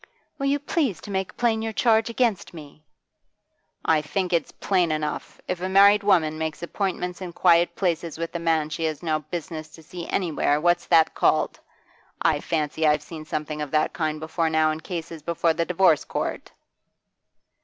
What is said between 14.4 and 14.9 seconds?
now in